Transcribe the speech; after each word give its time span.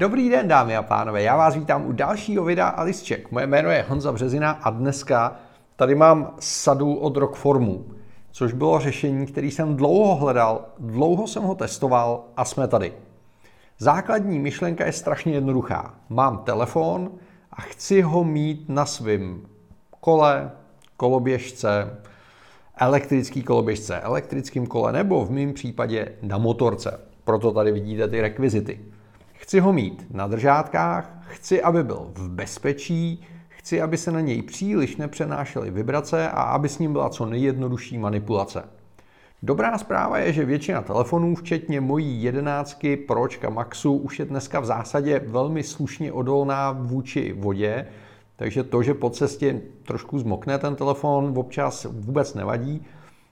Dobrý 0.00 0.28
den, 0.28 0.48
dámy 0.48 0.76
a 0.76 0.82
pánové, 0.82 1.22
já 1.22 1.36
vás 1.36 1.54
vítám 1.54 1.86
u 1.86 1.92
dalšího 1.92 2.44
videa 2.44 2.68
Alice 2.68 3.04
Check. 3.04 3.30
Moje 3.30 3.46
jméno 3.46 3.70
je 3.70 3.84
Honza 3.88 4.12
Březina 4.12 4.50
a 4.50 4.70
dneska 4.70 5.36
tady 5.76 5.94
mám 5.94 6.34
sadu 6.38 6.94
od 6.94 7.16
Rockformu, 7.16 7.86
což 8.30 8.52
bylo 8.52 8.80
řešení, 8.80 9.26
který 9.26 9.50
jsem 9.50 9.76
dlouho 9.76 10.14
hledal, 10.14 10.64
dlouho 10.78 11.26
jsem 11.26 11.42
ho 11.42 11.54
testoval 11.54 12.24
a 12.36 12.44
jsme 12.44 12.68
tady. 12.68 12.92
Základní 13.78 14.38
myšlenka 14.38 14.86
je 14.86 14.92
strašně 14.92 15.32
jednoduchá. 15.32 15.94
Mám 16.08 16.38
telefon 16.38 17.10
a 17.52 17.60
chci 17.60 18.02
ho 18.02 18.24
mít 18.24 18.68
na 18.68 18.86
svém 18.86 19.46
kole, 20.00 20.50
koloběžce, 20.96 21.96
elektrický 22.76 23.42
koloběžce, 23.42 24.00
elektrickým 24.00 24.66
kole 24.66 24.92
nebo 24.92 25.24
v 25.24 25.30
mém 25.30 25.52
případě 25.52 26.12
na 26.22 26.38
motorce. 26.38 27.00
Proto 27.24 27.52
tady 27.52 27.72
vidíte 27.72 28.08
ty 28.08 28.20
rekvizity. 28.20 28.80
Chci 29.40 29.60
ho 29.60 29.72
mít 29.72 30.06
na 30.10 30.26
držátkách, 30.26 31.22
chci, 31.28 31.62
aby 31.62 31.84
byl 31.84 32.10
v 32.14 32.28
bezpečí, 32.28 33.26
chci, 33.48 33.82
aby 33.82 33.96
se 33.96 34.12
na 34.12 34.20
něj 34.20 34.42
příliš 34.42 34.96
nepřenášely 34.96 35.70
vibrace 35.70 36.30
a 36.30 36.42
aby 36.42 36.68
s 36.68 36.78
ním 36.78 36.92
byla 36.92 37.08
co 37.08 37.26
nejjednodušší 37.26 37.98
manipulace. 37.98 38.64
Dobrá 39.42 39.78
zpráva 39.78 40.18
je, 40.18 40.32
že 40.32 40.44
většina 40.44 40.82
telefonů, 40.82 41.34
včetně 41.34 41.80
mojí 41.80 42.22
jedenáctky 42.22 42.96
Pročka 42.96 43.50
Maxu, 43.50 43.92
už 43.92 44.18
je 44.18 44.24
dneska 44.24 44.60
v 44.60 44.64
zásadě 44.64 45.18
velmi 45.26 45.62
slušně 45.62 46.12
odolná 46.12 46.72
vůči 46.72 47.32
vodě, 47.32 47.86
takže 48.36 48.64
to, 48.64 48.82
že 48.82 48.94
po 48.94 49.10
cestě 49.10 49.60
trošku 49.82 50.18
zmokne 50.18 50.58
ten 50.58 50.76
telefon, 50.76 51.32
občas 51.36 51.84
vůbec 51.84 52.34
nevadí. 52.34 52.86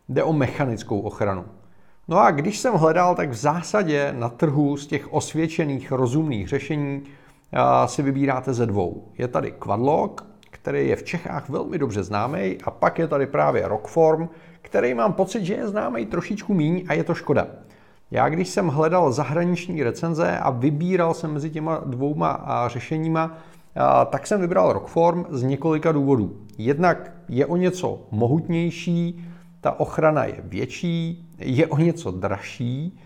Jde 0.09 0.23
o 0.23 0.33
mechanickou 0.33 1.01
ochranu. 1.01 1.45
No 2.11 2.19
a 2.19 2.31
když 2.31 2.59
jsem 2.59 2.75
hledal, 2.75 3.15
tak 3.15 3.31
v 3.31 3.35
zásadě 3.35 4.15
na 4.19 4.29
trhu 4.29 4.77
z 4.77 4.87
těch 4.87 5.13
osvědčených 5.13 5.93
rozumných 5.93 6.49
řešení 6.49 7.03
si 7.87 8.03
vybíráte 8.03 8.55
ze 8.55 8.67
dvou. 8.67 9.09
Je 9.19 9.29
tady 9.29 9.51
Quadlock, 9.59 10.25
který 10.51 10.89
je 10.89 10.97
v 10.97 11.03
Čechách 11.03 11.49
velmi 11.49 11.79
dobře 11.79 12.03
známý, 12.03 12.59
a 12.65 12.71
pak 12.71 12.99
je 12.99 13.09
tady 13.09 13.27
právě 13.27 13.69
Rockform, 13.69 14.29
který 14.63 14.95
mám 14.95 15.13
pocit, 15.13 15.45
že 15.45 15.55
je 15.55 15.69
známý 15.69 16.07
trošičku 16.07 16.55
míň 16.55 16.85
a 16.89 16.93
je 16.95 17.05
to 17.05 17.15
škoda. 17.15 17.47
Já 18.11 18.29
když 18.29 18.49
jsem 18.49 18.69
hledal 18.69 19.13
zahraniční 19.13 19.83
recenze 19.83 20.39
a 20.39 20.51
vybíral 20.51 21.15
jsem 21.15 21.33
mezi 21.33 21.51
těma 21.51 21.83
dvouma 21.87 22.65
řešeníma, 22.67 23.39
tak 24.11 24.27
jsem 24.27 24.41
vybral 24.41 24.73
Rockform 24.73 25.25
z 25.31 25.43
několika 25.43 25.93
důvodů. 25.93 26.37
Jednak 26.59 27.13
je 27.29 27.47
o 27.47 27.57
něco 27.57 28.07
mohutnější, 28.11 29.25
ta 29.61 29.81
ochrana 29.81 30.25
je 30.25 30.41
větší, 30.45 31.29
je 31.39 31.67
o 31.67 31.79
něco 31.79 32.11
dražší 32.11 32.99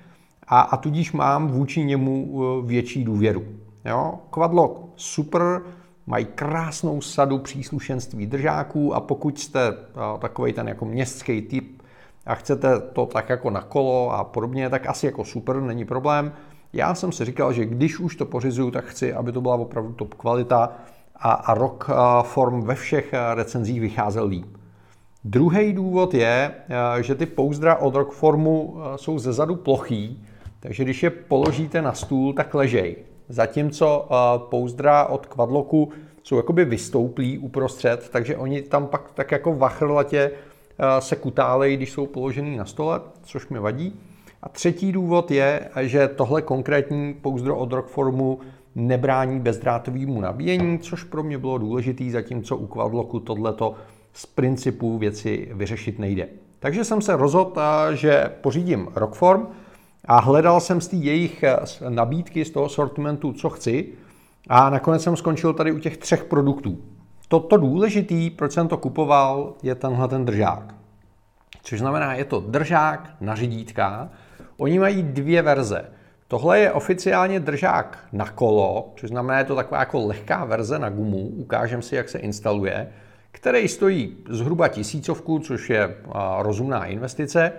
a, 0.49 0.61
a 0.61 0.77
tudíž 0.77 1.13
mám 1.13 1.49
vůči 1.49 1.85
němu 1.85 2.43
e, 2.43 2.67
větší 2.67 3.05
důvěru. 3.05 3.45
Jo? 3.85 4.19
Quadlock 4.31 4.81
super, 4.97 5.63
mají 6.07 6.27
krásnou 6.35 7.01
sadu 7.01 7.39
příslušenství 7.39 8.27
držáků 8.27 8.95
a 8.95 9.01
pokud 9.01 9.39
jste 9.39 9.69
e, 9.69 9.75
takový 10.19 10.53
ten 10.53 10.69
jako 10.69 10.85
městský 10.85 11.43
typ 11.43 11.83
a 12.27 12.35
chcete 12.35 12.81
to 12.81 13.07
tak 13.07 13.29
jako 13.29 13.51
na 13.51 13.61
kolo 13.61 14.11
a 14.11 14.25
podobně, 14.25 14.71
tak 14.71 14.87
asi 14.87 15.07
jako 15.07 15.25
super, 15.25 15.61
není 15.61 15.85
problém. 15.85 16.33
Já 16.73 16.95
jsem 16.95 17.13
si 17.13 17.25
říkal, 17.25 17.53
že 17.53 17.65
když 17.65 17.99
už 17.99 18.17
to 18.17 18.27
pořizuju, 18.27 18.71
tak 18.71 18.85
chci, 18.85 19.15
aby 19.15 19.33
to 19.33 19.41
byla 19.41 19.55
opravdu 19.55 19.93
top 19.93 20.15
kvalita 20.15 20.73
a, 21.17 21.33
a 21.33 21.55
rock 21.55 21.91
e, 21.91 21.95
form 22.23 22.63
ve 22.63 22.75
všech 22.75 23.15
recenzích 23.35 23.81
vycházel 23.81 24.27
líp. 24.27 24.62
Druhý 25.25 25.73
důvod 25.73 26.15
je, 26.15 26.51
eh, 26.69 27.03
že 27.03 27.15
ty 27.15 27.27
pouzdra 27.27 27.77
od 27.77 27.95
Rockformu 27.95 28.77
eh, 28.77 28.99
jsou 28.99 29.19
ze 29.19 29.33
zadu 29.33 29.57
plochý, 29.57 30.25
takže 30.61 30.85
když 30.85 31.03
je 31.03 31.11
položíte 31.11 31.83
na 31.83 31.93
stůl, 31.93 32.33
tak 32.33 32.55
ležej. 32.55 32.97
Zatímco 33.29 34.09
eh, 34.11 34.15
pouzdra 34.51 35.05
od 35.05 35.27
Quadlocku 35.27 35.91
jsou 36.23 36.37
jakoby 36.37 36.65
vystouplí 36.65 37.39
uprostřed, 37.39 38.09
takže 38.13 38.37
oni 38.37 38.63
tam 38.63 38.87
pak 38.87 39.13
tak 39.15 39.33
jako 39.33 39.55
vachrlatě 39.55 40.31
se 40.99 41.17
kutálejí, 41.17 41.77
když 41.77 41.91
jsou 41.93 42.07
položený 42.07 42.57
na 42.57 42.65
stole, 42.65 43.01
což 43.23 43.49
mi 43.49 43.59
vadí. 43.59 44.01
A 44.43 44.49
třetí 44.49 44.93
důvod 44.93 45.31
je, 45.31 45.69
že 45.81 46.09
tohle 46.09 46.43
konkrétní 46.43 47.15
pouzdro 47.15 47.57
od 47.57 47.73
Rockformu 47.73 48.39
nebrání 48.75 49.41
bezdrátovému 49.41 50.21
nabíjení, 50.21 50.79
což 50.79 51.05
pro 51.05 51.23
mě 51.23 51.39
bylo 51.39 51.59
důležitý, 51.59 52.11
zatímco 52.11 52.57
u 52.57 52.67
Quadlocku 52.67 53.21
tohleto 53.21 53.75
z 54.13 54.27
principů 54.27 54.99
věci 54.99 55.51
vyřešit 55.55 55.99
nejde. 55.99 56.29
Takže 56.59 56.85
jsem 56.85 57.03
se 57.03 57.17
rozhodl, 57.17 57.61
že 57.93 58.31
pořídím 58.41 58.89
Rockform 58.95 59.47
a 60.05 60.21
hledal 60.21 60.61
jsem 60.61 60.81
z 60.81 60.93
jejich 60.93 61.43
eh, 61.43 61.57
nabídky, 61.89 62.45
z 62.45 62.51
toho 62.51 62.69
sortimentu, 62.69 63.33
co 63.33 63.51
chci 63.51 63.89
a 64.49 64.71
nakonec 64.71 65.03
jsem 65.03 65.17
skončil 65.17 65.55
tady 65.55 65.73
u 65.73 65.79
těch 65.79 65.97
třech 65.97 66.25
produktů. 66.25 66.79
To, 67.29 67.41
to 67.41 67.57
důležitý, 67.57 68.31
proč 68.31 68.53
jsem 68.53 68.69
to 68.69 68.77
kupoval, 68.77 69.55
je 69.63 69.75
tenhle 69.75 70.09
ten 70.09 70.25
držák. 70.25 70.75
Což 71.63 71.79
znamená, 71.79 72.15
je 72.15 72.25
to 72.25 72.41
držák 72.41 73.11
na 73.21 73.35
řidítka. 73.35 74.09
Oni 74.57 74.79
mají 74.79 75.03
dvě 75.03 75.43
verze. 75.43 75.85
Tohle 76.29 76.59
je 76.59 76.73
oficiálně 76.73 77.41
držák 77.41 77.99
na 78.13 78.29
kolo, 78.29 78.93
což 78.97 79.09
znamená, 79.09 79.39
je 79.39 79.45
to 79.45 79.55
taková 79.55 79.81
jako 79.81 80.07
lehká 80.07 80.45
verze 80.45 80.79
na 80.79 80.91
gumu. 80.91 81.19
Ukážem 81.19 81.83
si, 81.83 81.97
jak 81.97 82.09
se 82.09 82.19
instaluje 82.19 82.89
který 83.33 83.69
stojí 83.69 84.17
zhruba 84.29 84.69
tisícovku, 84.69 85.39
což 85.39 85.71
je 85.71 85.97
rozumná 86.39 86.85
investice. 86.85 87.53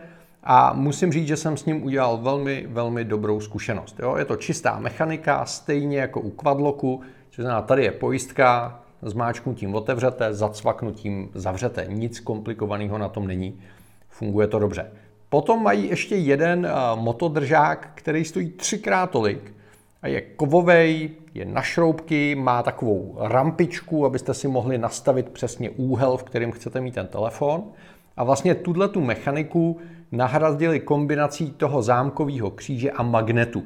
A 0.44 0.73
musím 0.73 1.11
říct, 1.11 1.28
že 1.28 1.38
jsem 1.38 1.57
s 1.57 1.66
ním 1.66 1.84
udělal 1.84 2.17
velmi, 2.17 2.67
velmi 2.69 3.03
dobrou 3.03 3.39
zkušenost. 3.39 4.00
Jo? 4.00 4.16
Je 4.17 4.25
to 4.25 4.35
čistá 4.35 4.79
mechanika, 4.79 5.45
stejně 5.45 6.00
jako 6.00 6.19
u 6.22 6.29
Quadlocku, 6.29 7.01
což 7.29 7.44
znamená, 7.44 7.62
tady 7.62 7.83
je 7.83 7.91
pojistka, 7.91 8.79
zmáčknutím 9.01 9.75
otevřete, 9.75 10.33
zacvaknutím 10.33 11.29
zavřete. 11.33 11.85
Nic 11.89 12.19
komplikovaného 12.19 12.97
na 12.97 13.09
tom 13.09 13.28
není. 13.28 13.62
Funguje 14.09 14.47
to 14.47 14.59
dobře. 14.59 14.91
Potom 15.29 15.63
mají 15.63 15.89
ještě 15.89 16.16
jeden 16.16 16.67
motodržák, 16.95 17.91
který 17.95 18.25
stojí 18.25 18.50
třikrát 18.50 19.09
tolik 19.09 19.53
je 20.07 20.21
kovovej, 20.21 21.09
je 21.33 21.45
na 21.45 21.61
šroubky, 21.61 22.35
má 22.35 22.63
takovou 22.63 23.17
rampičku, 23.19 24.05
abyste 24.05 24.33
si 24.33 24.47
mohli 24.47 24.77
nastavit 24.77 25.29
přesně 25.29 25.69
úhel, 25.69 26.17
v 26.17 26.23
kterém 26.23 26.51
chcete 26.51 26.81
mít 26.81 26.93
ten 26.93 27.07
telefon. 27.07 27.63
A 28.17 28.23
vlastně 28.23 28.55
tuhle 28.55 28.89
tu 28.89 29.01
mechaniku 29.01 29.79
nahradili 30.11 30.79
kombinací 30.79 31.51
toho 31.51 31.81
zámkového 31.81 32.51
kříže 32.51 32.91
a 32.91 33.03
magnetu. 33.03 33.63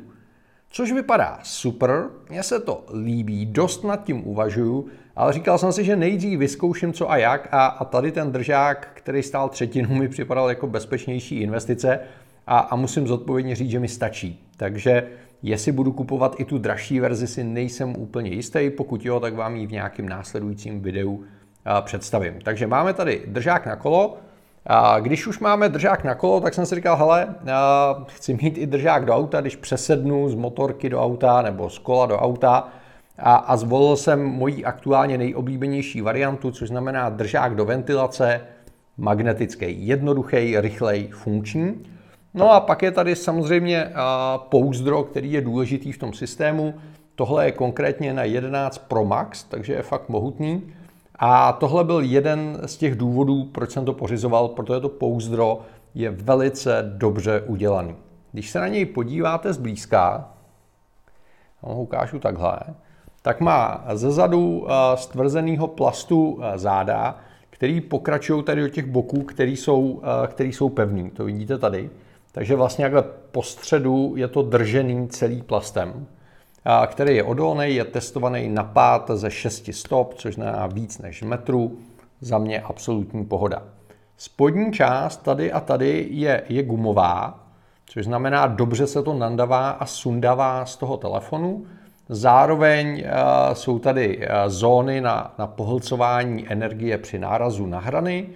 Což 0.70 0.92
vypadá 0.92 1.40
super, 1.44 2.06
mně 2.30 2.44
se 2.44 2.60
to 2.60 2.86
líbí, 3.04 3.46
dost 3.46 3.84
nad 3.84 4.04
tím 4.04 4.28
uvažuju, 4.28 4.88
ale 5.16 5.34
říkal 5.34 5.58
jsem 5.58 5.72
si, 5.72 5.84
že 5.84 5.96
nejdřív 5.96 6.40
vyzkouším 6.40 6.94
co 6.94 7.12
a 7.12 7.18
jak 7.18 7.48
a, 7.52 7.66
a 7.66 7.86
tady 7.86 8.12
ten 8.12 8.32
držák, 8.32 8.88
který 8.94 9.24
stál 9.24 9.50
třetinu, 9.50 9.96
mi 9.96 10.08
připadal 10.08 10.50
jako 10.50 10.68
bezpečnější 10.68 11.42
investice 11.42 12.00
a, 12.48 12.60
a 12.60 12.76
musím 12.76 13.08
zodpovědně 13.08 13.56
říct, 13.56 13.70
že 13.70 13.80
mi 13.80 13.88
stačí. 13.88 14.46
Takže 14.58 15.08
Jestli 15.44 15.72
budu 15.72 15.92
kupovat 15.92 16.36
i 16.40 16.46
tu 16.46 16.58
dražší 16.58 17.00
verzi, 17.00 17.28
si 17.28 17.44
nejsem 17.44 17.96
úplně 17.98 18.32
jistý. 18.32 18.70
Pokud 18.70 19.06
jo, 19.06 19.20
tak 19.20 19.34
vám 19.34 19.56
ji 19.56 19.68
v 19.68 19.72
nějakém 19.72 20.10
následujícím 20.10 20.82
videu 20.82 21.24
představím. 21.82 22.34
Takže 22.44 22.68
máme 22.68 22.94
tady 22.94 23.24
držák 23.28 23.66
na 23.66 23.76
kolo. 23.76 24.18
Když 25.00 25.28
už 25.28 25.40
máme 25.40 25.70
držák 25.70 26.04
na 26.04 26.16
kolo, 26.16 26.42
tak 26.42 26.54
jsem 26.54 26.66
si 26.66 26.76
říkal, 26.76 26.96
hele, 26.96 27.36
chci 28.08 28.34
mít 28.42 28.58
i 28.58 28.66
držák 28.66 29.06
do 29.06 29.16
auta, 29.16 29.42
když 29.42 29.56
přesednu 29.56 30.30
z 30.30 30.36
motorky 30.36 30.90
do 30.90 31.02
auta 31.02 31.42
nebo 31.42 31.70
z 31.70 31.78
kola 31.80 32.06
do 32.06 32.18
auta. 32.18 32.68
A, 33.20 33.36
a 33.36 33.58
zvolil 33.58 33.96
jsem 33.96 34.26
moji 34.26 34.66
aktuálně 34.66 35.18
nejoblíbenější 35.18 36.02
variantu, 36.02 36.52
což 36.52 36.68
znamená 36.68 37.10
držák 37.10 37.56
do 37.56 37.66
ventilace, 37.66 38.42
magnetický, 38.98 39.88
jednoduchý, 39.88 40.60
rychlej, 40.60 41.08
funkční. 41.08 41.76
No 42.34 42.52
a 42.52 42.60
pak 42.60 42.82
je 42.84 42.92
tady 42.92 43.16
samozřejmě 43.16 43.92
pouzdro, 44.38 45.04
který 45.04 45.32
je 45.32 45.42
důležitý 45.42 45.92
v 45.92 45.98
tom 45.98 46.14
systému. 46.14 46.74
Tohle 47.16 47.46
je 47.46 47.52
konkrétně 47.52 48.14
na 48.14 48.24
11 48.24 48.78
Pro 48.78 49.06
Max, 49.06 49.44
takže 49.44 49.74
je 49.74 49.82
fakt 49.82 50.10
mohutný. 50.10 50.74
A 51.20 51.52
tohle 51.54 51.84
byl 51.84 52.00
jeden 52.02 52.62
z 52.66 52.78
těch 52.78 52.96
důvodů, 52.96 53.46
proč 53.46 53.72
jsem 53.72 53.86
to 53.86 53.94
pořizoval, 53.94 54.48
protože 54.48 54.80
to 54.80 54.90
pouzdro 54.90 55.62
je 55.96 56.12
velice 56.12 56.94
dobře 56.98 57.42
udělaný. 57.42 57.96
Když 58.32 58.50
se 58.50 58.60
na 58.60 58.68
něj 58.68 58.86
podíváte 58.86 59.54
zblízka, 59.54 60.30
ho 61.62 61.82
ukážu 61.82 62.20
takhle, 62.20 62.60
tak 63.22 63.42
má 63.42 63.86
ze 63.94 64.12
zadu 64.12 64.68
stvrzeného 64.96 65.68
plastu 65.68 66.40
záda, 66.56 67.18
který 67.50 67.82
pokračují 67.82 68.44
tady 68.44 68.62
do 68.62 68.70
těch 68.70 68.86
boků, 68.86 69.24
který 69.24 69.56
jsou, 69.56 70.02
který 70.28 70.54
jsou 70.54 70.70
pevný. 70.70 71.10
To 71.10 71.26
vidíte 71.26 71.58
tady. 71.58 71.90
Takže 72.38 72.56
vlastně 72.56 72.84
jakhle 72.84 73.04
po 73.32 73.44
středu 73.44 74.14
je 74.16 74.28
to 74.28 74.42
držený 74.42 75.08
celý 75.08 75.42
plastem, 75.42 76.08
který 76.88 77.16
je 77.16 77.24
odolný, 77.24 77.76
je 77.76 77.86
testovaný 77.86 78.50
na 78.50 78.64
pád 78.64 79.12
ze 79.14 79.32
6 79.32 79.70
stop, 79.74 80.14
což 80.14 80.36
znamená 80.36 80.68
víc 80.68 81.00
než 81.00 81.24
metru. 81.24 81.78
Za 82.22 82.38
mě 82.38 82.62
absolutní 82.62 83.26
pohoda. 83.26 83.64
Spodní 84.18 84.74
část 84.74 85.18
tady 85.18 85.52
a 85.52 85.60
tady 85.60 86.08
je, 86.10 86.44
je 86.50 86.64
gumová, 86.64 87.40
což 87.86 88.06
znamená, 88.06 88.48
dobře 88.48 88.88
se 88.88 89.04
to 89.04 89.14
nandavá 89.14 89.70
a 89.70 89.86
sundavá 89.86 90.66
z 90.66 90.76
toho 90.76 90.98
telefonu. 90.98 91.66
Zároveň 92.10 93.04
uh, 93.04 93.54
jsou 93.54 93.80
tady 93.80 94.18
uh, 94.18 94.24
zóny 94.48 95.02
na, 95.02 95.34
na 95.38 95.48
pohlcování 95.48 96.52
energie 96.52 96.98
při 96.98 97.20
nárazu 97.20 97.66
na 97.66 97.80
hrany. 97.80 98.30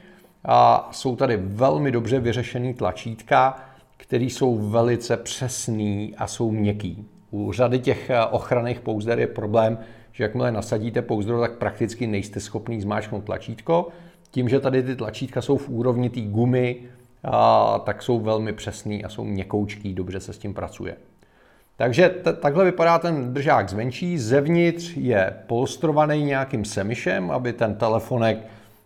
A 0.46 0.90
jsou 0.92 1.16
tady 1.16 1.38
velmi 1.38 1.92
dobře 1.92 2.20
vyřešený 2.20 2.74
tlačítka, 2.74 3.56
které 4.02 4.26
jsou 4.26 4.70
velice 4.70 5.18
přesný 5.18 6.16
a 6.18 6.28
jsou 6.28 6.52
měkký. 6.52 7.06
U 7.32 7.52
řady 7.52 7.80
těch 7.80 8.12
ochranných 8.32 8.80
pouzder 8.80 9.20
je 9.20 9.28
problém, 9.28 9.78
že 10.12 10.24
jakmile 10.24 10.52
nasadíte 10.52 11.02
pouzdro, 11.02 11.40
tak 11.40 11.58
prakticky 11.58 12.08
nejste 12.08 12.40
schopný 12.40 12.82
zmáčknout 12.82 13.24
tlačítko. 13.24 13.88
Tím, 14.32 14.50
že 14.50 14.60
tady 14.60 14.84
ty 14.84 14.96
tlačítka 14.96 15.42
jsou 15.42 15.58
v 15.58 15.70
úrovni 15.70 16.10
té 16.10 16.22
gumy, 16.22 16.76
a, 17.24 17.80
tak 17.80 18.02
jsou 18.02 18.20
velmi 18.20 18.54
přesný 18.54 19.06
a 19.06 19.10
jsou 19.10 19.24
měkoučký, 19.24 19.94
dobře 19.94 20.20
se 20.20 20.34
s 20.34 20.38
tím 20.38 20.54
pracuje. 20.54 20.96
Takže 21.78 22.10
t- 22.10 22.34
takhle 22.34 22.66
vypadá 22.66 23.00
ten 23.00 23.34
držák 23.34 23.70
zvenčí. 23.70 24.20
Zevnitř 24.20 24.98
je 24.98 25.34
polstrovaný 25.48 26.24
nějakým 26.24 26.66
semišem, 26.66 27.32
aby 27.32 27.54
ten 27.54 27.76
telefonek 27.76 28.38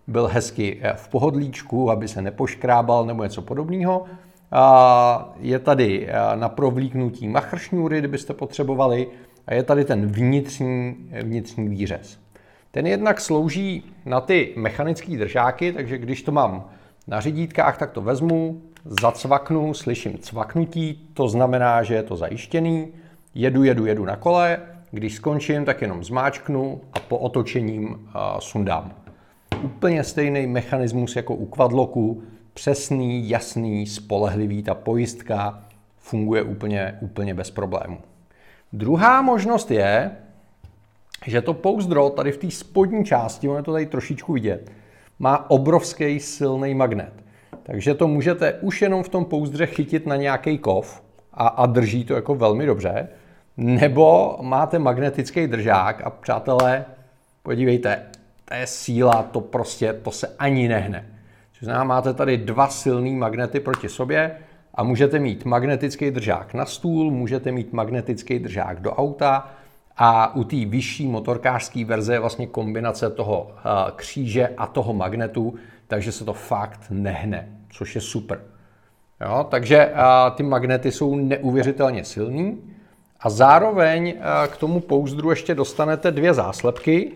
byl 0.08 0.28
hezky 0.28 0.80
eh, 0.82 0.94
v 0.96 1.08
pohodlíčku, 1.08 1.92
aby 1.92 2.08
se 2.08 2.22
nepoškrábal 2.22 3.06
nebo 3.06 3.24
něco 3.24 3.42
podobného. 3.42 4.06
Je 5.40 5.60
tady 5.60 6.08
eh, 6.08 6.36
na 6.36 6.50
provlíknutí 6.50 7.28
machršňůry, 7.28 8.00
kdybyste 8.00 8.34
potřebovali, 8.34 9.08
a 9.48 9.54
je 9.54 9.64
tady 9.64 9.86
ten 9.86 10.08
vnitřní, 10.08 10.96
vnitřní 11.24 11.70
výřez. 11.70 12.20
Ten 12.72 12.88
jednak 12.88 13.22
slouží 13.22 13.84
na 14.06 14.22
ty 14.22 14.54
mechanické 14.56 15.18
držáky, 15.18 15.74
takže 15.74 15.98
když 15.98 16.24
to 16.24 16.32
mám 16.32 16.66
na 17.08 17.22
řidítkách, 17.22 17.78
tak 17.78 17.92
to 17.92 18.02
vezmu, 18.02 18.62
zacvaknu, 18.86 19.74
slyším 19.74 20.18
cvaknutí, 20.18 21.10
to 21.14 21.30
znamená, 21.30 21.84
že 21.84 21.96
je 21.96 22.04
to 22.04 22.16
zajištěný, 22.16 22.88
jedu, 23.36 23.64
jedu, 23.64 23.86
jedu 23.86 24.06
na 24.06 24.16
kole, 24.16 24.60
když 24.92 25.16
skončím, 25.16 25.66
tak 25.66 25.82
jenom 25.82 26.04
zmáčknu 26.04 26.82
a 26.94 27.00
po 27.00 27.18
otočením 27.18 28.10
sundám. 28.40 28.92
Úplně 29.64 30.04
stejný 30.04 30.48
mechanismus 30.48 31.16
jako 31.16 31.36
u 31.36 31.46
kvadloku, 31.46 32.24
přesný, 32.56 33.30
jasný, 33.30 33.88
spolehlivý, 33.88 34.64
ta 34.64 34.76
pojistka 34.76 35.64
funguje 35.98 36.44
úplně, 36.44 36.98
úplně 37.02 37.34
bez 37.34 37.52
problému. 37.52 37.98
Druhá 38.74 39.22
možnost 39.22 39.72
je, 39.72 40.12
že 41.26 41.42
to 41.42 41.54
pouzdro 41.54 42.10
tady 42.10 42.32
v 42.32 42.38
té 42.38 42.52
spodní 42.52 43.06
části, 43.06 43.48
ono 43.48 43.58
je 43.58 43.64
to 43.64 43.72
tady 43.72 43.86
trošičku 43.86 44.34
vidět, 44.34 44.72
má 45.20 45.50
obrovský 45.50 46.20
silný 46.20 46.76
magnet. 46.76 47.14
Takže 47.64 47.94
to 47.94 48.08
můžete 48.08 48.54
už 48.54 48.82
jenom 48.82 49.04
v 49.04 49.10
tom 49.10 49.26
pouzdře 49.26 49.66
chytit 49.66 50.06
na 50.06 50.16
nějaký 50.16 50.58
kov 50.58 51.04
a, 51.34 51.48
a 51.48 51.66
drží 51.66 52.06
to 52.06 52.14
jako 52.16 52.36
velmi 52.36 52.66
dobře. 52.66 53.08
Nebo 53.58 54.38
máte 54.42 54.80
magnetický 54.80 55.48
držák 55.48 56.02
a 56.04 56.10
přátelé, 56.10 56.86
podívejte, 57.44 58.06
to 58.46 58.54
je 58.54 58.68
síla, 58.68 59.24
to 59.24 59.42
prostě, 59.42 59.94
to 59.94 60.12
se 60.12 60.36
ani 60.40 60.68
nehne. 60.68 61.15
Což 61.60 61.66
znamená, 61.66 61.84
máte 61.84 62.14
tady 62.14 62.38
dva 62.38 62.68
silný 62.68 63.16
magnety 63.16 63.60
proti 63.60 63.90
sobě 63.90 64.38
a 64.74 64.84
můžete 64.84 65.20
mít 65.20 65.46
magnetický 65.46 66.12
držák 66.12 66.54
na 66.54 66.66
stůl, 66.66 67.12
můžete 67.12 67.52
mít 67.52 67.74
magnetický 67.74 68.40
držák 68.40 68.82
do 68.82 68.92
auta 68.92 69.52
a 69.98 70.36
u 70.36 70.44
té 70.44 70.66
vyšší 70.66 71.08
motorkářské 71.08 71.86
verze 71.86 72.14
je 72.14 72.20
vlastně 72.20 72.48
kombinace 72.48 73.10
toho 73.10 73.52
eh, 73.58 73.92
kříže 73.96 74.48
a 74.58 74.68
toho 74.68 74.94
magnetu, 74.94 75.56
takže 75.88 76.12
se 76.12 76.26
to 76.26 76.34
fakt 76.34 76.82
nehne, 76.90 77.50
což 77.70 77.96
je 77.96 78.02
super. 78.02 78.42
Jo, 79.22 79.48
takže 79.50 79.86
uh, 79.86 80.36
ty 80.36 80.44
magnety 80.44 80.92
jsou 80.92 81.16
neuvěřitelně 81.16 82.04
silný 82.04 82.74
a 83.20 83.30
zároveň 83.30 84.14
uh, 84.18 84.54
k 84.54 84.58
tomu 84.58 84.80
pouzdru 84.80 85.30
ještě 85.30 85.56
dostanete 85.56 86.12
dvě 86.12 86.34
záslepky. 86.34 87.12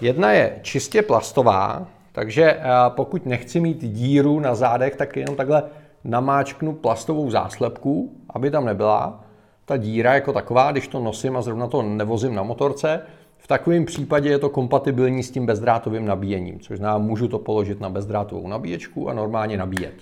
Jedna 0.00 0.32
je 0.32 0.58
čistě 0.62 1.02
plastová, 1.02 1.86
takže 2.14 2.60
pokud 2.88 3.26
nechci 3.26 3.60
mít 3.60 3.84
díru 3.84 4.40
na 4.40 4.54
zádech, 4.54 4.96
tak 4.96 5.16
jenom 5.16 5.36
takhle 5.36 5.62
namáčknu 6.04 6.72
plastovou 6.72 7.30
záslepku, 7.30 8.16
aby 8.30 8.50
tam 8.50 8.64
nebyla 8.64 9.24
ta 9.64 9.76
díra 9.76 10.14
jako 10.14 10.32
taková, 10.32 10.72
když 10.72 10.88
to 10.88 11.00
nosím 11.00 11.36
a 11.36 11.42
zrovna 11.42 11.66
to 11.66 11.82
nevozím 11.82 12.34
na 12.34 12.42
motorce. 12.42 13.00
V 13.38 13.46
takovém 13.46 13.84
případě 13.84 14.28
je 14.30 14.38
to 14.38 14.48
kompatibilní 14.48 15.22
s 15.22 15.30
tím 15.30 15.46
bezdrátovým 15.46 16.06
nabíjením, 16.06 16.60
což 16.60 16.78
znamená, 16.78 16.98
můžu 16.98 17.28
to 17.28 17.38
položit 17.38 17.80
na 17.80 17.90
bezdrátovou 17.90 18.48
nabíječku 18.48 19.08
a 19.08 19.12
normálně 19.12 19.56
nabíjet. 19.56 19.94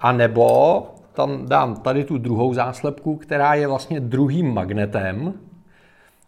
A 0.00 0.12
nebo 0.12 0.86
tam 1.12 1.46
dám 1.46 1.76
tady 1.76 2.04
tu 2.04 2.18
druhou 2.18 2.54
záslepku, 2.54 3.16
která 3.16 3.54
je 3.54 3.66
vlastně 3.66 4.00
druhým 4.00 4.54
magnetem. 4.54 5.34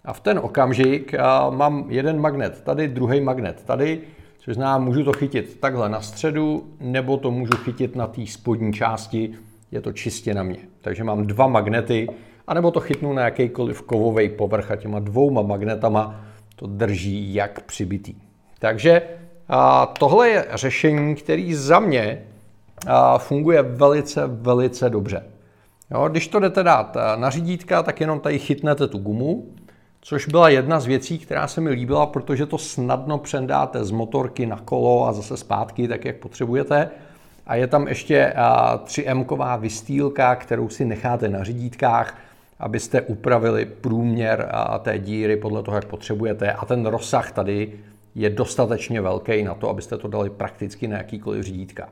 A 0.04 0.12
v 0.12 0.20
ten 0.20 0.38
okamžik 0.38 1.14
mám 1.50 1.84
jeden 1.88 2.20
magnet 2.20 2.62
tady, 2.62 2.88
druhý 2.88 3.20
magnet 3.20 3.62
tady 3.64 4.00
Což 4.46 4.54
znamená, 4.54 4.78
můžu 4.78 5.04
to 5.04 5.12
chytit 5.12 5.60
takhle 5.60 5.88
na 5.88 6.00
středu, 6.00 6.66
nebo 6.80 7.16
to 7.16 7.30
můžu 7.30 7.56
chytit 7.56 7.96
na 7.96 8.06
té 8.06 8.26
spodní 8.26 8.72
části, 8.72 9.34
je 9.70 9.80
to 9.80 9.92
čistě 9.92 10.34
na 10.34 10.42
mě. 10.42 10.58
Takže 10.80 11.04
mám 11.04 11.26
dva 11.26 11.46
magnety, 11.46 12.08
anebo 12.46 12.70
to 12.70 12.80
chytnu 12.80 13.12
na 13.12 13.22
jakýkoliv 13.22 13.82
kovový 13.82 14.28
povrch 14.28 14.70
a 14.70 14.76
těma 14.76 14.98
dvouma 14.98 15.42
magnetama 15.42 16.20
to 16.56 16.66
drží 16.66 17.34
jak 17.34 17.62
přibitý. 17.62 18.14
Takže 18.58 19.02
a 19.48 19.86
tohle 19.86 20.28
je 20.28 20.46
řešení, 20.54 21.14
který 21.14 21.54
za 21.54 21.80
mě 21.80 22.22
a, 22.86 23.18
funguje 23.18 23.62
velice, 23.62 24.26
velice 24.26 24.90
dobře. 24.90 25.22
Jo, 25.90 26.08
když 26.08 26.28
to 26.28 26.40
jdete 26.40 26.62
dát 26.62 26.96
na 27.16 27.30
řídítka, 27.30 27.82
tak 27.82 28.00
jenom 28.00 28.20
tady 28.20 28.38
chytnete 28.38 28.88
tu 28.88 28.98
gumu, 28.98 29.46
Což 30.08 30.26
byla 30.26 30.48
jedna 30.48 30.80
z 30.80 30.86
věcí, 30.86 31.18
která 31.18 31.48
se 31.48 31.60
mi 31.60 31.70
líbila, 31.70 32.06
protože 32.06 32.46
to 32.46 32.58
snadno 32.58 33.18
přendáte 33.18 33.84
z 33.84 33.90
motorky 33.90 34.46
na 34.46 34.56
kolo 34.64 35.08
a 35.08 35.12
zase 35.12 35.36
zpátky, 35.36 35.88
tak 35.88 36.04
jak 36.04 36.16
potřebujete. 36.16 36.90
A 37.46 37.54
je 37.54 37.66
tam 37.66 37.88
ještě 37.88 38.34
3M-ková 38.84 39.60
vystýlka, 39.60 40.34
kterou 40.34 40.68
si 40.68 40.84
necháte 40.84 41.28
na 41.28 41.44
řidítkách, 41.44 42.18
abyste 42.58 43.00
upravili 43.00 43.64
průměr 43.64 44.52
té 44.80 44.98
díry 44.98 45.36
podle 45.36 45.62
toho, 45.62 45.74
jak 45.74 45.84
potřebujete. 45.84 46.52
A 46.52 46.66
ten 46.66 46.86
rozsah 46.86 47.32
tady 47.32 47.72
je 48.14 48.30
dostatečně 48.30 49.00
velký 49.00 49.42
na 49.42 49.54
to, 49.54 49.70
abyste 49.70 49.98
to 49.98 50.08
dali 50.08 50.30
prakticky 50.30 50.88
na 50.88 50.96
jakýkoliv 50.96 51.44
řídítka. 51.44 51.88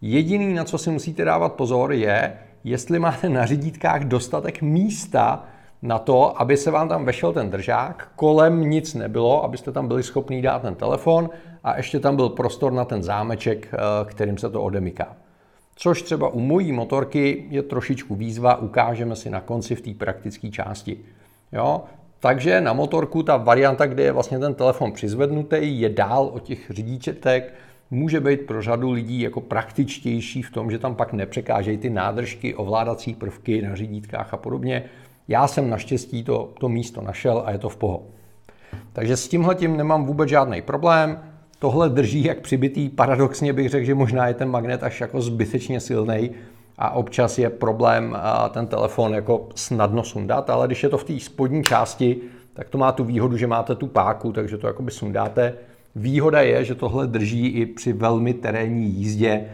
Jediný, 0.00 0.54
na 0.54 0.64
co 0.64 0.78
si 0.78 0.90
musíte 0.90 1.24
dávat 1.24 1.52
pozor, 1.52 1.92
je, 1.92 2.32
jestli 2.64 2.98
máte 2.98 3.28
na 3.28 3.46
řídítkách 3.46 4.04
dostatek 4.04 4.62
místa, 4.62 5.44
na 5.82 5.98
to, 5.98 6.40
aby 6.40 6.56
se 6.56 6.70
vám 6.70 6.88
tam 6.88 7.04
vešel 7.04 7.32
ten 7.32 7.50
držák, 7.50 8.08
kolem 8.16 8.70
nic 8.70 8.94
nebylo, 8.94 9.44
abyste 9.44 9.72
tam 9.72 9.88
byli 9.88 10.02
schopni 10.02 10.42
dát 10.42 10.62
ten 10.62 10.74
telefon 10.74 11.30
a 11.64 11.76
ještě 11.76 12.00
tam 12.00 12.16
byl 12.16 12.28
prostor 12.28 12.72
na 12.72 12.84
ten 12.84 13.02
zámeček, 13.02 13.68
eh, 13.72 13.78
kterým 14.04 14.38
se 14.38 14.50
to 14.50 14.62
odemyká. 14.62 15.16
Což 15.76 16.02
třeba 16.02 16.28
u 16.28 16.40
mojí 16.40 16.72
motorky 16.72 17.44
je 17.48 17.62
trošičku 17.62 18.14
výzva, 18.14 18.56
ukážeme 18.56 19.16
si 19.16 19.30
na 19.30 19.40
konci 19.40 19.74
v 19.74 19.80
té 19.80 19.94
praktické 19.94 20.50
části. 20.50 20.98
Jo? 21.52 21.82
Takže 22.20 22.60
na 22.60 22.72
motorku 22.72 23.22
ta 23.22 23.36
varianta, 23.36 23.86
kde 23.86 24.02
je 24.02 24.12
vlastně 24.12 24.38
ten 24.38 24.54
telefon 24.54 24.92
přizvednutý, 24.92 25.80
je 25.80 25.88
dál 25.88 26.30
od 26.32 26.42
těch 26.42 26.70
řidíčetek, 26.70 27.54
může 27.90 28.20
být 28.20 28.40
pro 28.40 28.62
řadu 28.62 28.90
lidí 28.90 29.20
jako 29.20 29.40
praktičtější 29.40 30.42
v 30.42 30.50
tom, 30.50 30.70
že 30.70 30.78
tam 30.78 30.94
pak 30.94 31.12
nepřekážejí 31.12 31.78
ty 31.78 31.90
nádržky, 31.90 32.54
ovládací 32.54 33.14
prvky 33.14 33.62
na 33.62 33.74
řídítkách 33.74 34.34
a 34.34 34.36
podobně. 34.36 34.84
Já 35.30 35.46
jsem 35.46 35.70
naštěstí 35.70 36.24
to, 36.24 36.52
to 36.60 36.68
místo 36.68 37.02
našel 37.02 37.42
a 37.46 37.50
je 37.50 37.58
to 37.58 37.68
v 37.68 37.76
poho. 37.76 38.02
Takže 38.92 39.16
s 39.16 39.28
tímhle 39.28 39.54
tím 39.54 39.76
nemám 39.76 40.04
vůbec 40.04 40.28
žádný 40.28 40.62
problém. 40.62 41.18
Tohle 41.58 41.88
drží 41.88 42.24
jak 42.24 42.40
přibitý. 42.40 42.88
Paradoxně 42.88 43.52
bych 43.52 43.68
řekl, 43.68 43.86
že 43.86 43.94
možná 43.94 44.28
je 44.28 44.34
ten 44.34 44.50
magnet 44.50 44.82
až 44.82 45.00
jako 45.00 45.20
zbytečně 45.20 45.80
silný 45.80 46.30
a 46.78 46.90
občas 46.90 47.38
je 47.38 47.50
problém 47.50 48.16
ten 48.50 48.66
telefon 48.66 49.14
jako 49.14 49.48
snadno 49.54 50.04
sundat, 50.04 50.50
ale 50.50 50.66
když 50.66 50.82
je 50.82 50.88
to 50.88 50.98
v 50.98 51.04
té 51.04 51.20
spodní 51.20 51.64
části, 51.64 52.16
tak 52.54 52.68
to 52.68 52.78
má 52.78 52.92
tu 52.92 53.04
výhodu, 53.04 53.36
že 53.36 53.46
máte 53.46 53.74
tu 53.74 53.86
páku, 53.86 54.32
takže 54.32 54.58
to 54.58 54.66
jakoby 54.66 54.90
sundáte. 54.90 55.54
Výhoda 55.96 56.40
je, 56.40 56.64
že 56.64 56.74
tohle 56.74 57.06
drží 57.06 57.46
i 57.46 57.66
při 57.66 57.92
velmi 57.92 58.34
terénní 58.34 58.86
jízdě, 58.86 59.44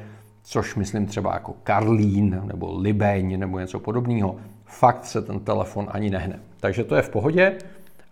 což 0.42 0.74
myslím 0.74 1.06
třeba 1.06 1.32
jako 1.32 1.54
Karlín 1.62 2.42
nebo 2.44 2.78
Libeň 2.78 3.38
nebo 3.38 3.58
něco 3.58 3.80
podobného 3.80 4.36
fakt 4.66 5.04
se 5.04 5.22
ten 5.22 5.40
telefon 5.40 5.86
ani 5.90 6.10
nehne. 6.10 6.40
Takže 6.60 6.84
to 6.84 6.96
je 6.96 7.02
v 7.02 7.10
pohodě. 7.10 7.58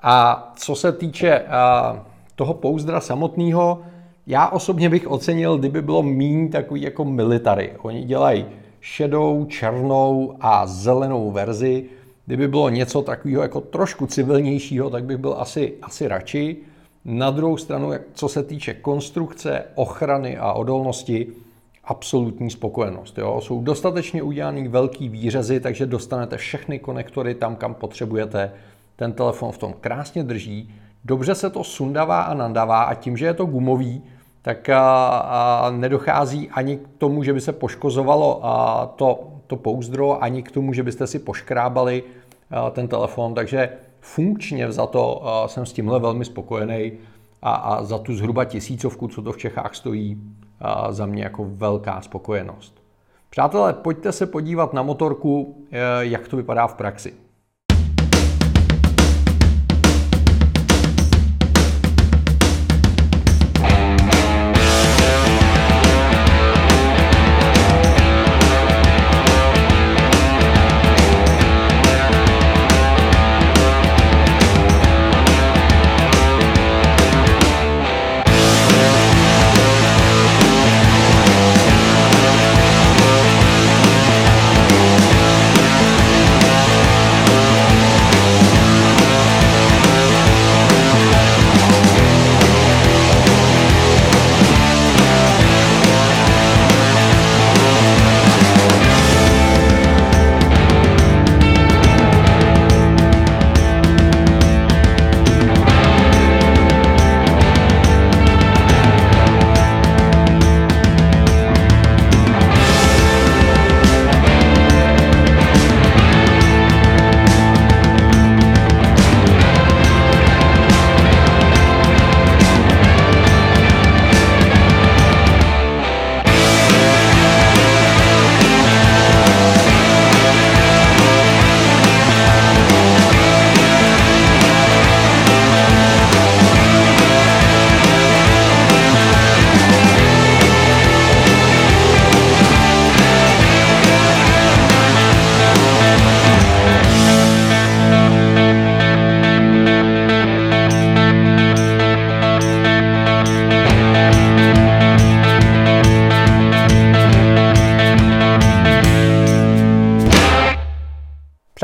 A 0.03 0.53
co 0.57 0.75
se 0.75 0.93
týče 0.93 1.45
toho 2.35 2.55
pouzdra 2.55 3.01
samotného, 3.01 3.83
já 4.27 4.49
osobně 4.49 4.89
bych 4.89 5.11
ocenil, 5.11 5.59
kdyby 5.59 5.83
bylo 5.83 6.03
míň 6.03 6.51
takový 6.51 6.83
jako 6.83 7.05
military. 7.05 7.73
Oni 7.83 8.05
dělají 8.05 8.47
šedou, 8.81 9.45
černou 9.45 10.37
a 10.41 10.67
zelenou 10.67 11.31
verzi. 11.31 11.85
Kdyby 12.27 12.49
bylo 12.49 12.69
něco 12.69 13.03
takového 13.03 13.43
jako 13.43 13.61
trošku 13.61 14.07
civilnějšího, 14.07 14.91
tak 14.91 15.05
bych 15.05 15.17
byl 15.17 15.35
asi, 15.39 15.75
asi 15.83 16.09
radši. 16.09 16.57
Na 17.05 17.31
druhou 17.31 17.57
stranu, 17.57 17.91
co 18.13 18.29
se 18.29 18.43
týče 18.43 18.75
konstrukce, 18.75 19.65
ochrany 19.75 20.37
a 20.37 20.53
odolnosti, 20.53 21.27
absolutní 21.87 22.51
spokojenost. 22.51 23.19
Jo? 23.19 23.41
Jsou 23.41 23.63
dostatečně 23.63 24.23
udělaný 24.23 24.69
velký 24.69 25.09
výřezy, 25.09 25.61
takže 25.61 25.87
dostanete 25.87 26.37
všechny 26.37 26.79
konektory 26.79 27.35
tam, 27.35 27.57
kam 27.57 27.75
potřebujete. 27.75 28.53
Ten 28.97 29.13
telefon 29.13 29.53
v 29.53 29.59
tom 29.59 29.75
krásně 29.81 30.23
drží, 30.23 30.75
dobře 31.05 31.35
se 31.35 31.51
to 31.51 31.65
sundává 31.65 32.23
a 32.23 32.35
nandává 32.35 32.83
a 32.83 32.95
tím, 32.95 33.17
že 33.17 33.27
je 33.27 33.35
to 33.35 33.47
gumový, 33.47 34.03
tak 34.43 34.69
a, 34.69 35.09
a 35.19 35.71
nedochází 35.71 36.51
ani 36.51 36.77
k 36.77 36.89
tomu, 36.99 37.23
že 37.23 37.33
by 37.33 37.41
se 37.41 37.53
poškozovalo 37.53 38.47
a 38.47 38.87
to, 38.97 39.25
to 39.47 39.57
pouzdro, 39.57 40.23
ani 40.23 40.43
k 40.43 40.51
tomu, 40.51 40.73
že 40.73 40.83
byste 40.83 41.07
si 41.07 41.19
poškrábali 41.19 42.03
a, 42.51 42.71
ten 42.71 42.89
telefon, 42.89 43.35
takže 43.35 43.69
funkčně 44.01 44.73
za 44.73 44.87
to 44.87 45.23
jsem 45.47 45.67
s 45.67 45.73
tímhle 45.73 46.01
velmi 46.01 46.25
spokojený 46.25 46.93
a, 47.43 47.55
a 47.55 47.85
za 47.85 47.99
tu 47.99 48.15
zhruba 48.15 48.45
tisícovku, 48.45 49.09
co 49.09 49.23
to 49.23 49.33
v 49.33 49.39
Čechách 49.39 49.75
stojí, 49.75 50.21
a 50.43 50.44
za 50.91 51.07
mě 51.07 51.23
jako 51.23 51.45
velká 51.49 52.01
spokojenost. 52.01 52.83
Přátelé, 53.31 53.73
pojďte 53.73 54.13
se 54.13 54.27
podívat 54.27 54.73
na 54.73 54.83
motorku, 54.83 55.67
e, 55.71 56.07
jak 56.07 56.29
to 56.29 56.37
vypadá 56.37 56.67
v 56.67 56.75
praxi. 56.75 57.24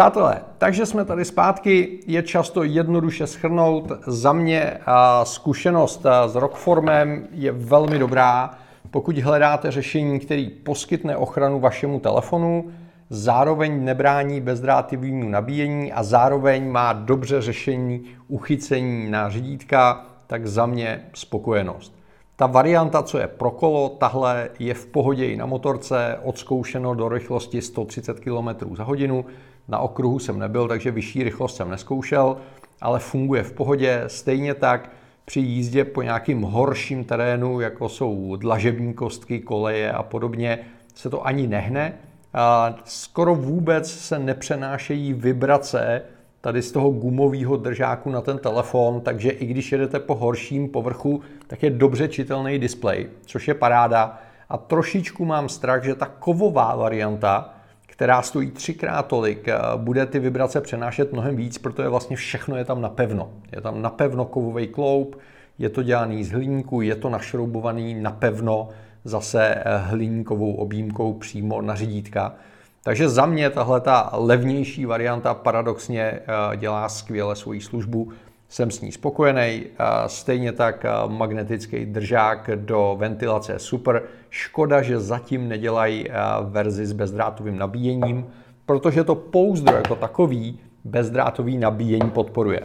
Přátelé, 0.00 0.40
takže 0.58 0.86
jsme 0.86 1.04
tady 1.04 1.24
zpátky, 1.24 1.98
je 2.06 2.22
často 2.22 2.62
jednoduše 2.62 3.26
schrnout. 3.26 3.92
Za 4.06 4.32
mě 4.32 4.78
zkušenost 5.22 6.06
s 6.26 6.34
Rockformem 6.34 7.28
je 7.32 7.52
velmi 7.52 7.98
dobrá. 7.98 8.50
Pokud 8.90 9.18
hledáte 9.18 9.70
řešení, 9.70 10.20
který 10.20 10.48
poskytne 10.50 11.16
ochranu 11.16 11.60
vašemu 11.60 12.00
telefonu, 12.00 12.70
zároveň 13.10 13.84
nebrání 13.84 14.40
bezdrátivému 14.40 15.28
nabíjení 15.28 15.92
a 15.92 16.02
zároveň 16.02 16.70
má 16.70 16.92
dobře 16.92 17.42
řešení 17.42 18.04
uchycení 18.28 19.10
na 19.10 19.30
řídítka, 19.30 20.06
tak 20.26 20.46
za 20.46 20.66
mě 20.66 21.04
spokojenost. 21.14 21.94
Ta 22.36 22.46
varianta, 22.46 23.02
co 23.02 23.18
je 23.18 23.26
pro 23.26 23.50
kolo, 23.50 23.88
tahle 23.88 24.50
je 24.58 24.74
v 24.74 24.86
pohodě 24.86 25.26
i 25.26 25.36
na 25.36 25.46
motorce, 25.46 26.18
odzkoušeno 26.22 26.94
do 26.94 27.08
rychlosti 27.08 27.62
130 27.62 28.20
km 28.20 28.76
za 28.76 28.84
hodinu. 28.84 29.24
Na 29.70 29.78
okruhu 29.78 30.18
jsem 30.18 30.38
nebyl, 30.38 30.68
takže 30.68 30.90
vyšší 30.90 31.22
rychlost 31.22 31.56
jsem 31.56 31.70
neskoušel, 31.70 32.36
ale 32.80 32.98
funguje 32.98 33.42
v 33.42 33.52
pohodě. 33.52 34.04
Stejně 34.06 34.54
tak 34.54 34.90
při 35.24 35.40
jízdě 35.40 35.84
po 35.84 36.02
nějakým 36.02 36.42
horším 36.42 37.04
terénu, 37.04 37.60
jako 37.60 37.88
jsou 37.88 38.36
dlažební 38.36 38.94
kostky, 38.94 39.40
koleje 39.40 39.92
a 39.92 40.02
podobně, 40.02 40.58
se 40.94 41.10
to 41.10 41.26
ani 41.26 41.46
nehne. 41.46 41.92
A 42.34 42.74
skoro 42.84 43.34
vůbec 43.34 43.90
se 43.90 44.18
nepřenášejí 44.18 45.12
vibrace 45.12 46.02
tady 46.40 46.62
z 46.62 46.72
toho 46.72 46.90
gumového 46.90 47.56
držáku 47.56 48.10
na 48.10 48.20
ten 48.20 48.38
telefon, 48.38 49.00
takže 49.00 49.30
i 49.30 49.46
když 49.46 49.72
jedete 49.72 50.00
po 50.00 50.14
horším 50.14 50.68
povrchu, 50.68 51.20
tak 51.46 51.62
je 51.62 51.70
dobře 51.70 52.08
čitelný 52.08 52.58
displej, 52.58 53.06
což 53.26 53.48
je 53.48 53.54
paráda. 53.54 54.18
A 54.48 54.56
trošičku 54.56 55.24
mám 55.24 55.48
strach, 55.48 55.84
že 55.84 55.94
ta 55.94 56.06
kovová 56.06 56.76
varianta, 56.76 57.54
která 58.00 58.22
stojí 58.22 58.50
třikrát 58.50 59.06
tolik, 59.06 59.48
eh, 59.48 59.58
bude 59.76 60.06
ty 60.06 60.18
vibrace 60.18 60.60
přenášet 60.60 61.12
mnohem 61.12 61.36
víc, 61.36 61.58
protože 61.58 61.88
vlastně 61.88 62.16
všechno 62.16 62.56
je 62.56 62.64
tam 62.64 62.80
napevno. 62.80 63.30
Je 63.52 63.60
tam 63.60 63.82
napevno 63.82 64.24
kovový 64.24 64.68
kloup, 64.68 65.18
je 65.58 65.68
to 65.68 65.82
dělaný 65.82 66.24
z 66.24 66.30
hliníku, 66.30 66.80
je 66.80 66.96
to 66.96 67.10
našroubovaný 67.10 67.94
napevno 67.94 68.68
zase 69.04 69.54
eh, 69.54 69.78
hliníkovou 69.78 70.54
objímkou 70.54 71.12
přímo 71.12 71.62
na 71.62 71.74
řídítka. 71.74 72.34
Takže 72.82 73.08
za 73.08 73.26
mě 73.26 73.50
tahle 73.50 73.80
ta 73.80 74.10
levnější 74.12 74.86
varianta 74.86 75.34
paradoxně 75.34 76.02
eh, 76.02 76.56
dělá 76.56 76.88
skvěle 76.88 77.36
svoji 77.36 77.60
službu 77.60 78.12
jsem 78.50 78.70
s 78.70 78.80
ní 78.80 78.92
spokojený. 78.92 79.66
Stejně 80.06 80.52
tak 80.52 80.84
magnetický 81.06 81.86
držák 81.86 82.50
do 82.54 82.96
ventilace 82.98 83.52
je 83.52 83.58
super. 83.58 84.02
Škoda, 84.30 84.82
že 84.82 85.00
zatím 85.00 85.48
nedělají 85.48 86.06
verzi 86.50 86.86
s 86.86 86.92
bezdrátovým 86.92 87.58
nabíjením, 87.58 88.26
protože 88.66 89.04
to 89.04 89.14
pouzdro 89.14 89.76
jako 89.76 89.94
takový 89.96 90.60
bezdrátový 90.84 91.58
nabíjení 91.58 92.10
podporuje. 92.10 92.60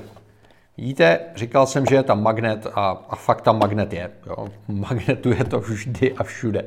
Vidíte, 0.77 1.19
říkal 1.35 1.65
jsem, 1.65 1.85
že 1.85 1.95
je 1.95 2.03
tam 2.03 2.23
magnet 2.23 2.67
a, 2.73 3.05
a 3.09 3.15
fakt 3.15 3.41
tam 3.41 3.59
magnet 3.59 3.93
je. 3.93 4.11
Jo. 4.27 4.47
Magnetuje 4.67 5.43
to 5.43 5.59
vždy 5.59 6.13
a 6.13 6.23
všude. 6.23 6.65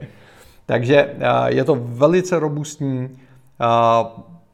Takže 0.66 1.14
je 1.46 1.64
to 1.64 1.74
velice 1.74 2.38
robustní, 2.38 3.18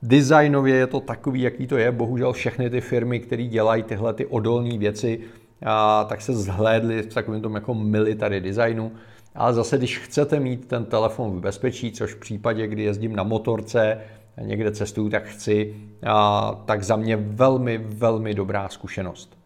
Designově 0.07 0.77
je 0.77 0.87
to 0.87 1.01
takový, 1.01 1.41
jaký 1.41 1.67
to 1.67 1.77
je. 1.77 1.93
Bohužel 1.93 2.33
všechny 2.33 2.71
ty 2.71 2.81
firmy, 2.81 3.21
které 3.21 3.43
dělají 3.43 3.83
tyhle 3.83 4.15
ty 4.15 4.27
odolné 4.27 4.79
věci, 4.79 5.21
a, 5.67 6.05
tak 6.05 6.21
se 6.21 6.33
zhlédly 6.33 7.03
v 7.03 7.15
takovém 7.15 7.43
tom 7.43 7.55
jako 7.55 7.75
military 7.75 8.41
designu. 8.41 8.93
Ale 9.35 9.55
zase, 9.55 9.79
když 9.79 9.99
chcete 9.99 10.41
mít 10.41 10.69
ten 10.69 10.85
telefon 10.85 11.31
v 11.31 11.41
bezpečí, 11.41 11.93
což 11.93 12.15
v 12.15 12.21
případě, 12.21 12.67
kdy 12.67 12.83
jezdím 12.83 13.17
na 13.17 13.23
motorce, 13.23 13.99
někde 14.41 14.73
cestuju, 14.73 15.09
tak 15.09 15.25
chci, 15.25 15.75
a, 16.07 16.63
tak 16.65 16.83
za 16.83 16.97
mě 16.97 17.17
velmi, 17.17 17.79
velmi 17.79 18.35
dobrá 18.35 18.69
zkušenost. 18.69 19.39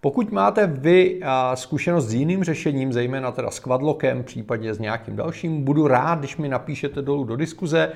Pokud 0.00 0.32
máte 0.32 0.66
vy 0.66 1.20
zkušenost 1.54 2.06
s 2.06 2.14
jiným 2.14 2.44
řešením, 2.44 2.92
zejména 2.92 3.32
teda 3.32 3.50
s 3.50 3.58
Quadlockem, 3.58 4.22
případně 4.22 4.74
s 4.74 4.78
nějakým 4.78 5.16
dalším, 5.16 5.64
budu 5.64 5.86
rád, 5.86 6.18
když 6.18 6.36
mi 6.36 6.48
napíšete 6.48 7.02
dolů 7.02 7.24
do 7.24 7.36
diskuze. 7.36 7.92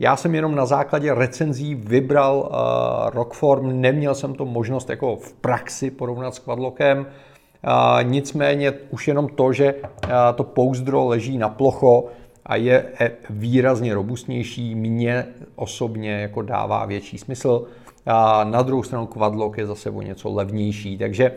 Já 0.00 0.16
jsem 0.16 0.34
jenom 0.34 0.54
na 0.54 0.66
základě 0.66 1.14
recenzí 1.14 1.74
vybral 1.74 2.38
uh, 2.38 3.14
Rockform, 3.14 3.80
neměl 3.80 4.14
jsem 4.14 4.34
to 4.34 4.44
možnost 4.44 4.90
jako 4.90 5.16
v 5.16 5.32
praxi 5.32 5.90
porovnat 5.90 6.34
s 6.34 6.38
Quadlockem, 6.38 6.98
uh, 6.98 8.02
nicméně 8.02 8.72
už 8.90 9.08
jenom 9.08 9.28
to, 9.28 9.52
že 9.52 9.74
uh, 9.74 10.10
to 10.34 10.44
pouzdro 10.44 11.06
leží 11.06 11.38
na 11.38 11.48
plocho 11.48 12.04
a 12.46 12.56
je 12.56 12.92
výrazně 13.30 13.94
robustnější, 13.94 14.74
mně 14.74 15.26
osobně 15.56 16.10
jako 16.10 16.42
dává 16.42 16.84
větší 16.84 17.18
smysl. 17.18 17.64
A 18.06 18.44
na 18.44 18.62
druhou 18.62 18.82
stranu 18.82 19.06
Quadlock 19.06 19.58
je 19.58 19.66
zase 19.66 19.90
o 19.90 20.02
něco 20.02 20.32
levnější, 20.32 20.98
takže 20.98 21.32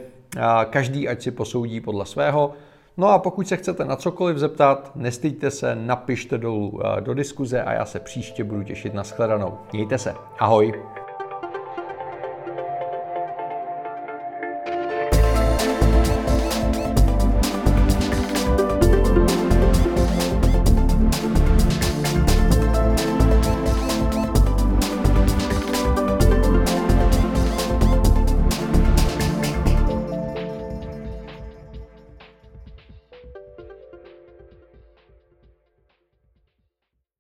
každý 0.70 1.08
ať 1.08 1.22
si 1.22 1.32
posoudí 1.32 1.82
podle 1.82 2.06
svého. 2.06 2.54
No 2.98 3.10
a 3.10 3.20
pokud 3.20 3.48
se 3.48 3.58
chcete 3.58 3.86
na 3.86 3.96
cokoliv 3.96 4.38
zeptat, 4.38 4.92
nestýďte 4.96 5.52
se, 5.52 5.76
napište 5.76 6.38
dolů 6.38 6.80
do 7.00 7.14
diskuze 7.14 7.64
a 7.64 7.74
já 7.74 7.86
se 7.86 8.00
příště 8.00 8.44
budu 8.44 8.64
těšit 8.64 8.94
na 8.94 9.04
shledanou. 9.04 9.58
Mějte 9.74 9.98
se. 9.98 10.14
Ahoj. 10.40 10.74